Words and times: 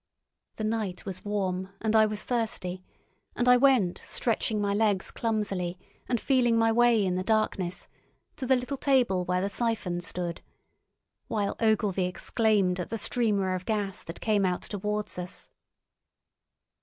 The 0.55 0.63
night 0.63 1.05
was 1.05 1.23
warm 1.23 1.69
and 1.79 1.95
I 1.95 2.07
was 2.07 2.23
thirsty, 2.23 2.83
and 3.35 3.47
I 3.47 3.55
went 3.55 4.01
stretching 4.03 4.59
my 4.59 4.73
legs 4.73 5.11
clumsily 5.11 5.77
and 6.09 6.19
feeling 6.19 6.57
my 6.57 6.71
way 6.71 7.05
in 7.05 7.17
the 7.17 7.23
darkness, 7.23 7.87
to 8.37 8.47
the 8.47 8.55
little 8.55 8.77
table 8.77 9.25
where 9.25 9.41
the 9.41 9.47
siphon 9.47 10.01
stood, 10.01 10.41
while 11.27 11.55
Ogilvy 11.59 12.05
exclaimed 12.05 12.79
at 12.79 12.89
the 12.89 12.97
streamer 12.97 13.53
of 13.53 13.65
gas 13.67 14.01
that 14.01 14.21
came 14.21 14.43
out 14.43 14.63
towards 14.63 15.19
us. 15.19 15.51